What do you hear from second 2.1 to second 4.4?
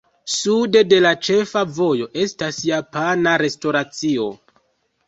estas japana restoracio.